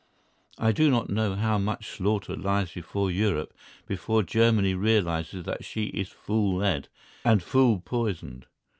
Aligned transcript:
I 0.57 0.71
do 0.71 0.89
not 0.89 1.11
know 1.11 1.35
how 1.35 1.59
much 1.59 1.89
slaughter 1.89 2.35
lies 2.35 2.71
before 2.73 3.11
Europe 3.11 3.53
before 3.85 4.23
Germany 4.23 4.73
realises 4.73 5.43
that 5.45 5.63
she 5.63 5.89
is 5.89 6.09
fool 6.09 6.55
led 6.57 6.87
and 7.23 7.43
fool 7.43 7.79
poisoned. 7.85 8.47